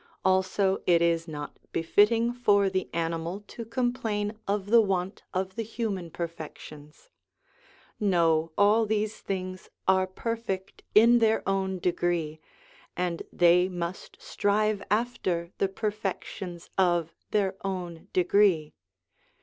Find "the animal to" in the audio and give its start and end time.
2.71-3.63